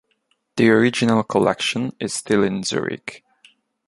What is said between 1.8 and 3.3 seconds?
is still in Zurich.